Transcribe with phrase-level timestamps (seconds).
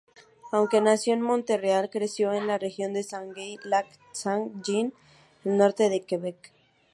[0.51, 4.93] Aunque nació en Montreal, creció en la región de Saguenay-Lac-Saint-Jean
[5.45, 6.51] al norte de Quebec.